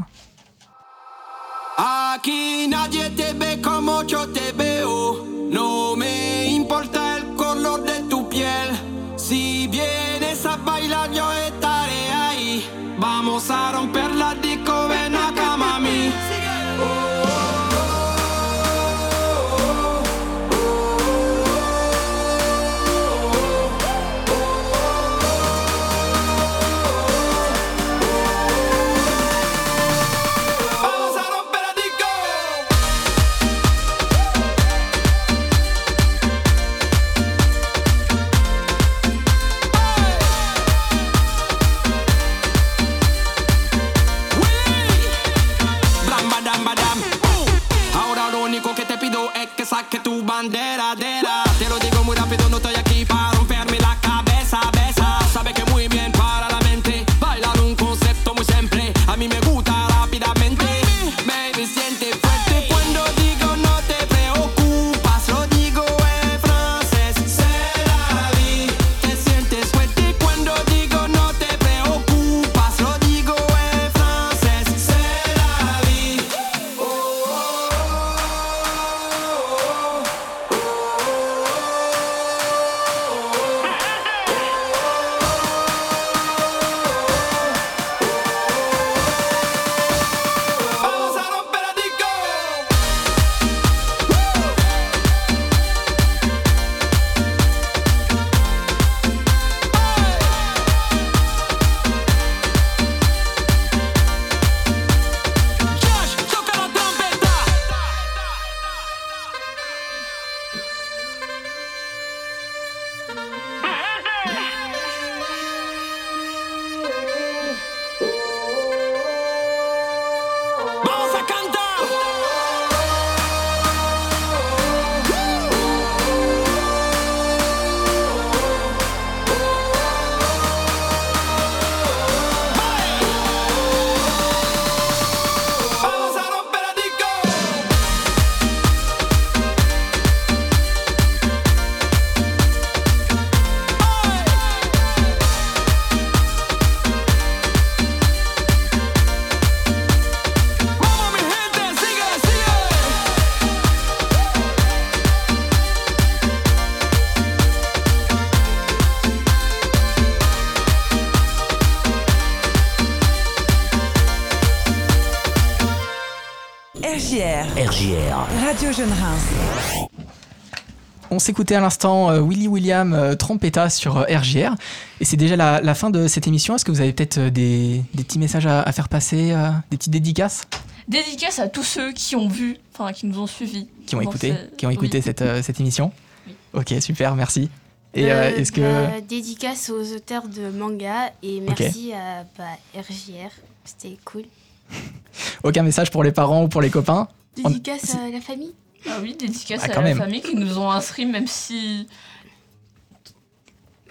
On 171.11 171.17
s'écoutait 171.17 171.55
à 171.55 171.59
l'instant 171.59 172.11
euh, 172.11 172.21
Willy 172.21 172.47
William 172.47 172.93
euh, 172.93 173.15
Trompetta 173.15 173.69
sur 173.71 173.97
euh, 173.97 174.03
RJR. 174.03 174.53
Et 175.01 175.05
c'est 175.05 175.17
déjà 175.17 175.35
la, 175.35 175.59
la 175.59 175.73
fin 175.73 175.89
de 175.89 176.07
cette 176.07 176.27
émission. 176.27 176.55
Est-ce 176.55 176.65
que 176.65 176.71
vous 176.71 176.81
avez 176.81 176.93
peut-être 176.93 177.17
euh, 177.17 177.29
des, 177.31 177.81
des 177.95 178.03
petits 178.03 178.19
messages 178.19 178.45
à, 178.45 178.61
à 178.61 178.71
faire 178.71 178.87
passer, 178.89 179.31
euh, 179.31 179.49
des 179.71 179.77
petites 179.77 179.91
dédicaces? 179.91 180.43
Dédicace 180.87 181.39
à 181.39 181.47
tous 181.47 181.63
ceux 181.63 181.93
qui 181.93 182.15
ont 182.15 182.27
vu, 182.27 182.57
enfin 182.73 182.93
qui 182.93 183.07
nous 183.07 183.19
ont 183.19 183.25
suivis. 183.27 183.67
qui 183.87 183.95
ont 183.95 184.01
écouté, 184.01 184.33
qui 184.57 184.67
ont 184.67 184.69
écouté 184.69 184.97
oui. 184.99 185.03
cette, 185.03 185.23
euh, 185.23 185.41
cette 185.41 185.59
émission? 185.59 185.91
Oui. 186.27 186.35
Ok, 186.53 186.73
super, 186.79 187.15
merci. 187.15 187.49
Et 187.95 188.11
euh, 188.11 188.15
Euh, 188.29 188.35
est-ce 188.37 188.51
que. 188.51 188.61
bah, 188.61 189.01
dédicace 189.01 189.71
aux 189.71 189.95
auteurs 189.95 190.27
de 190.27 190.49
manga 190.55 191.11
et 191.23 191.41
merci 191.41 191.91
à 191.93 192.23
bah, 192.37 192.43
RJR. 192.75 193.31
C'était 193.65 193.97
cool. 194.05 194.25
Aucun 195.43 195.63
message 195.63 195.89
pour 195.89 196.03
les 196.03 196.11
parents 196.11 196.43
ou 196.43 196.47
pour 196.49 196.61
les 196.61 196.69
copains? 196.69 197.07
On- 197.43 197.49
Dédicace 197.49 197.95
à 197.95 198.09
la 198.09 198.21
famille 198.21 198.53
Ah 198.87 198.97
oui, 199.01 199.15
dédicace 199.15 199.61
Ah, 199.63 199.79
à 199.79 199.81
la 199.81 199.95
famille 199.95 200.21
qui 200.21 200.35
nous 200.35 200.57
ont 200.57 200.69
inscrits, 200.71 201.05
même 201.05 201.27
si 201.27 201.87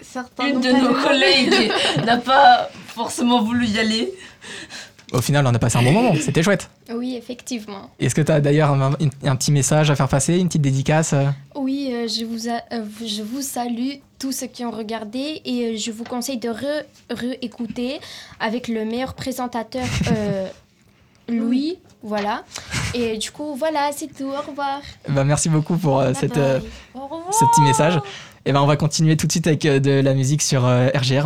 Certains 0.00 0.46
une 0.48 0.60
de 0.60 0.70
nos 0.70 0.94
collègues 0.94 1.72
n'a 2.06 2.18
pas 2.18 2.70
forcément 2.86 3.42
voulu 3.42 3.66
y 3.66 3.78
aller. 3.78 4.12
Au 5.12 5.20
final, 5.20 5.46
on 5.46 5.54
a 5.54 5.58
passé 5.58 5.78
un 5.78 5.82
bon 5.82 5.92
moment, 5.92 6.14
c'était 6.20 6.42
chouette. 6.42 6.68
Oui, 6.94 7.16
effectivement. 7.16 7.90
Est-ce 7.98 8.14
que 8.14 8.20
tu 8.20 8.30
as 8.30 8.40
d'ailleurs 8.40 8.70
un, 8.70 8.92
un- 8.92 8.96
un 9.30 9.36
petit 9.36 9.50
message 9.50 9.90
à 9.90 9.96
faire 9.96 10.08
passer, 10.08 10.36
une 10.38 10.48
petite 10.48 10.62
dédicace 10.62 11.14
euh 11.14 11.24
Oui, 11.56 11.90
euh, 11.92 12.06
je, 12.06 12.24
vous 12.24 12.48
a- 12.48 12.62
euh, 12.72 12.84
je 13.04 13.22
vous 13.22 13.40
salue 13.42 13.94
tous 14.18 14.32
ceux 14.32 14.46
qui 14.46 14.64
ont 14.64 14.70
regardé 14.70 15.40
et 15.44 15.64
euh, 15.64 15.76
je 15.76 15.90
vous 15.90 16.04
conseille 16.04 16.38
de 16.38 16.50
re- 16.50 16.84
réécouter 17.10 18.00
avec 18.38 18.68
le 18.68 18.84
meilleur 18.84 19.14
présentateur, 19.14 19.86
euh, 20.12 20.46
Louis. 21.28 21.78
Voilà. 22.02 22.44
Et 22.94 23.18
du 23.18 23.30
coup, 23.30 23.54
voilà, 23.56 23.90
c'est 23.92 24.06
tout. 24.06 24.28
Au 24.28 24.50
revoir. 24.50 24.80
Bah, 25.08 25.24
Merci 25.24 25.48
beaucoup 25.48 25.76
pour 25.76 26.00
euh, 26.00 26.12
cette, 26.14 26.36
euh, 26.38 26.60
ce 26.94 27.44
petit 27.44 27.60
message. 27.62 28.00
Et 28.44 28.52
ben 28.52 28.62
on 28.62 28.66
va 28.66 28.76
continuer 28.76 29.16
tout 29.16 29.26
de 29.26 29.32
suite 29.32 29.46
avec 29.46 29.66
euh, 29.66 29.78
de 29.78 30.00
la 30.00 30.14
musique 30.14 30.40
sur 30.40 30.62
RGR. 30.62 31.16